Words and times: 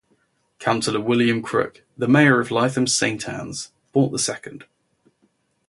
Councillor 0.57 0.99
William 0.99 1.43
Crook, 1.43 1.83
the 1.95 2.07
mayor 2.07 2.39
of 2.39 2.47
Lytham 2.49 2.89
Saint 2.89 3.29
Anne's, 3.29 3.71
bought 3.93 4.09
the 4.11 4.17
second. 4.17 4.65